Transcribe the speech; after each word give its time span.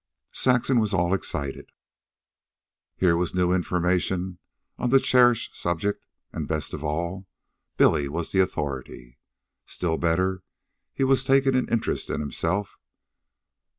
Saxon 0.33 0.79
was 0.79 0.95
all 0.95 1.13
excitement. 1.13 1.69
Here 2.97 3.15
was 3.15 3.35
new 3.35 3.53
information 3.53 4.39
on 4.79 4.89
the 4.89 4.99
cherished 4.99 5.55
subject, 5.55 6.07
and, 6.33 6.47
best 6.47 6.73
of 6.73 6.83
all, 6.83 7.27
Billy 7.77 8.09
was 8.09 8.31
the 8.31 8.39
authority. 8.39 9.19
Still 9.67 9.97
better, 9.97 10.41
he 10.91 11.03
was 11.03 11.23
taking 11.23 11.53
an 11.53 11.67
interest 11.69 12.07
himself. 12.07 12.79